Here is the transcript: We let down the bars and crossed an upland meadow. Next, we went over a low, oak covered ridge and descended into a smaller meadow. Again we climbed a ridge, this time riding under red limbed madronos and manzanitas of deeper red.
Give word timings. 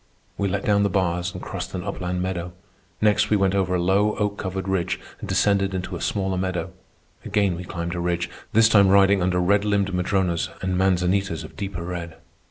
We 0.35 0.47
let 0.47 0.65
down 0.65 0.81
the 0.81 0.89
bars 0.89 1.31
and 1.31 1.43
crossed 1.43 1.75
an 1.75 1.83
upland 1.83 2.23
meadow. 2.23 2.53
Next, 3.01 3.29
we 3.29 3.37
went 3.37 3.53
over 3.53 3.75
a 3.75 3.79
low, 3.79 4.15
oak 4.15 4.35
covered 4.39 4.67
ridge 4.67 4.99
and 5.19 5.29
descended 5.29 5.75
into 5.75 5.95
a 5.95 6.01
smaller 6.01 6.39
meadow. 6.39 6.71
Again 7.23 7.55
we 7.55 7.63
climbed 7.65 7.93
a 7.93 7.99
ridge, 7.99 8.27
this 8.51 8.67
time 8.67 8.87
riding 8.89 9.21
under 9.21 9.39
red 9.39 9.63
limbed 9.63 9.93
madronos 9.93 10.49
and 10.63 10.75
manzanitas 10.75 11.43
of 11.43 11.55
deeper 11.55 11.83
red. 11.83 12.15